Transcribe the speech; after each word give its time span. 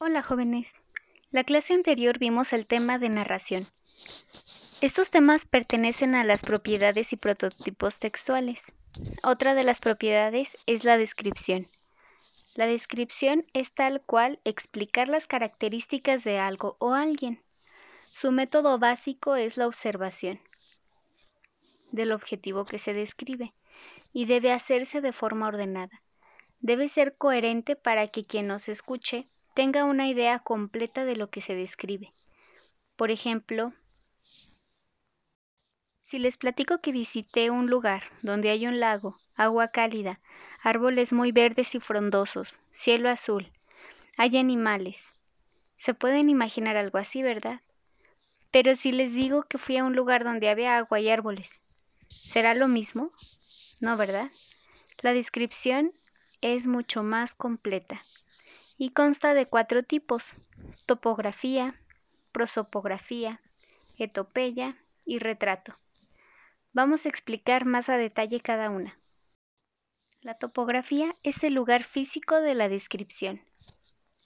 Hola 0.00 0.22
jóvenes. 0.22 0.72
La 1.32 1.42
clase 1.42 1.74
anterior 1.74 2.20
vimos 2.20 2.52
el 2.52 2.68
tema 2.68 3.00
de 3.00 3.08
narración. 3.08 3.66
Estos 4.80 5.10
temas 5.10 5.44
pertenecen 5.44 6.14
a 6.14 6.22
las 6.22 6.42
propiedades 6.42 7.12
y 7.12 7.16
prototipos 7.16 7.98
textuales. 7.98 8.62
Otra 9.24 9.54
de 9.54 9.64
las 9.64 9.80
propiedades 9.80 10.56
es 10.66 10.84
la 10.84 10.98
descripción. 10.98 11.66
La 12.54 12.68
descripción 12.68 13.44
es 13.54 13.72
tal 13.72 14.00
cual 14.00 14.38
explicar 14.44 15.08
las 15.08 15.26
características 15.26 16.22
de 16.22 16.38
algo 16.38 16.76
o 16.78 16.94
alguien. 16.94 17.42
Su 18.12 18.30
método 18.30 18.78
básico 18.78 19.34
es 19.34 19.56
la 19.56 19.66
observación 19.66 20.38
del 21.90 22.12
objetivo 22.12 22.66
que 22.66 22.78
se 22.78 22.92
describe 22.92 23.52
y 24.12 24.26
debe 24.26 24.52
hacerse 24.52 25.00
de 25.00 25.12
forma 25.12 25.48
ordenada. 25.48 26.02
Debe 26.60 26.86
ser 26.86 27.16
coherente 27.16 27.74
para 27.74 28.06
que 28.06 28.24
quien 28.24 28.46
nos 28.46 28.68
escuche 28.68 29.26
tenga 29.58 29.84
una 29.84 30.06
idea 30.06 30.38
completa 30.38 31.04
de 31.04 31.16
lo 31.16 31.30
que 31.30 31.40
se 31.40 31.56
describe. 31.56 32.12
Por 32.94 33.10
ejemplo, 33.10 33.72
si 36.04 36.20
les 36.20 36.36
platico 36.36 36.80
que 36.80 36.92
visité 36.92 37.50
un 37.50 37.66
lugar 37.66 38.04
donde 38.22 38.50
hay 38.50 38.68
un 38.68 38.78
lago, 38.78 39.18
agua 39.34 39.72
cálida, 39.72 40.20
árboles 40.62 41.12
muy 41.12 41.32
verdes 41.32 41.74
y 41.74 41.80
frondosos, 41.80 42.56
cielo 42.70 43.10
azul, 43.10 43.50
hay 44.16 44.36
animales. 44.36 45.02
Se 45.76 45.92
pueden 45.92 46.30
imaginar 46.30 46.76
algo 46.76 46.98
así, 46.98 47.24
¿verdad? 47.24 47.60
Pero 48.52 48.76
si 48.76 48.92
les 48.92 49.12
digo 49.12 49.42
que 49.42 49.58
fui 49.58 49.76
a 49.76 49.84
un 49.84 49.96
lugar 49.96 50.22
donde 50.22 50.50
había 50.50 50.78
agua 50.78 51.00
y 51.00 51.10
árboles, 51.10 51.50
¿será 52.06 52.54
lo 52.54 52.68
mismo? 52.68 53.10
No, 53.80 53.96
¿verdad? 53.96 54.30
La 55.00 55.12
descripción 55.12 55.90
es 56.42 56.68
mucho 56.68 57.02
más 57.02 57.34
completa 57.34 58.00
y 58.78 58.90
consta 58.90 59.34
de 59.34 59.46
cuatro 59.46 59.82
tipos, 59.82 60.36
topografía, 60.86 61.74
prosopografía, 62.30 63.40
etopeya 63.98 64.76
y 65.04 65.18
retrato. 65.18 65.76
Vamos 66.72 67.04
a 67.04 67.08
explicar 67.08 67.64
más 67.64 67.88
a 67.88 67.96
detalle 67.96 68.40
cada 68.40 68.70
una. 68.70 68.96
La 70.20 70.34
topografía 70.34 71.16
es 71.24 71.42
el 71.42 71.54
lugar 71.54 71.82
físico 71.82 72.40
de 72.40 72.54
la 72.54 72.68
descripción. 72.68 73.40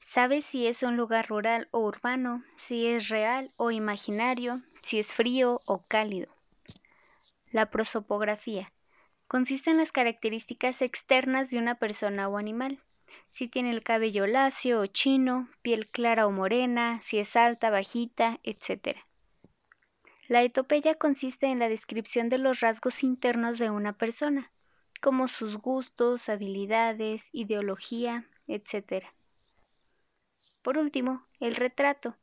Sabes 0.00 0.44
si 0.44 0.68
es 0.68 0.84
un 0.84 0.96
lugar 0.96 1.28
rural 1.28 1.68
o 1.72 1.80
urbano, 1.80 2.44
si 2.56 2.86
es 2.86 3.08
real 3.08 3.52
o 3.56 3.72
imaginario, 3.72 4.62
si 4.82 5.00
es 5.00 5.12
frío 5.12 5.60
o 5.66 5.84
cálido. 5.88 6.32
La 7.50 7.70
prosopografía 7.70 8.72
consiste 9.26 9.70
en 9.70 9.78
las 9.78 9.90
características 9.90 10.82
externas 10.82 11.50
de 11.50 11.58
una 11.58 11.74
persona 11.74 12.28
o 12.28 12.38
animal 12.38 12.80
si 13.28 13.48
tiene 13.48 13.70
el 13.70 13.82
cabello 13.82 14.26
lacio 14.26 14.80
o 14.80 14.86
chino, 14.86 15.48
piel 15.62 15.88
clara 15.88 16.26
o 16.26 16.30
morena, 16.30 17.00
si 17.02 17.18
es 17.18 17.36
alta, 17.36 17.70
bajita, 17.70 18.40
etc. 18.42 18.98
La 20.28 20.42
etopeya 20.42 20.94
consiste 20.96 21.46
en 21.46 21.58
la 21.58 21.68
descripción 21.68 22.28
de 22.28 22.38
los 22.38 22.60
rasgos 22.60 23.02
internos 23.02 23.58
de 23.58 23.70
una 23.70 23.92
persona, 23.92 24.50
como 25.00 25.28
sus 25.28 25.56
gustos, 25.56 26.28
habilidades, 26.28 27.28
ideología, 27.32 28.26
etc. 28.48 29.06
Por 30.62 30.78
último, 30.78 31.24
el 31.38 31.54
retrato. 31.54 32.16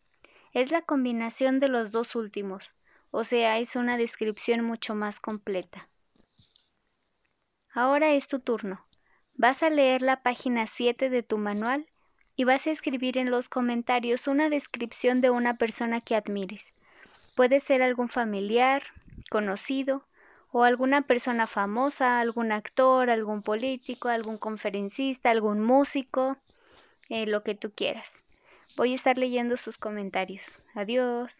Es 0.51 0.71
la 0.71 0.81
combinación 0.81 1.59
de 1.59 1.69
los 1.69 1.91
dos 1.91 2.15
últimos, 2.15 2.73
o 3.09 3.23
sea, 3.23 3.59
es 3.59 3.75
una 3.75 3.95
descripción 3.95 4.65
mucho 4.65 4.95
más 4.95 5.19
completa. 5.19 5.87
Ahora 7.73 8.13
es 8.13 8.27
tu 8.27 8.39
turno. 8.39 8.85
Vas 9.35 9.63
a 9.63 9.69
leer 9.69 10.01
la 10.03 10.21
página 10.21 10.67
7 10.67 11.09
de 11.09 11.23
tu 11.23 11.37
manual 11.37 11.87
y 12.35 12.43
vas 12.43 12.67
a 12.67 12.71
escribir 12.71 13.17
en 13.17 13.31
los 13.31 13.49
comentarios 13.49 14.27
una 14.27 14.49
descripción 14.49 15.21
de 15.21 15.31
una 15.31 15.57
persona 15.57 16.01
que 16.01 16.15
admires. 16.15 16.65
Puede 17.35 17.59
ser 17.59 17.81
algún 17.81 18.09
familiar, 18.09 18.83
conocido, 19.31 20.05
o 20.51 20.63
alguna 20.63 21.01
persona 21.01 21.47
famosa, 21.47 22.19
algún 22.19 22.51
actor, 22.51 23.09
algún 23.09 23.41
político, 23.41 24.07
algún 24.07 24.37
conferencista, 24.37 25.31
algún 25.31 25.61
músico, 25.61 26.37
eh, 27.09 27.25
lo 27.25 27.41
que 27.41 27.55
tú 27.55 27.71
quieras. 27.71 28.07
Voy 28.77 28.91
a 28.91 28.95
estar 28.95 29.17
leyendo 29.17 29.57
sus 29.57 29.79
comentarios. 29.79 30.45
Adiós. 30.75 31.35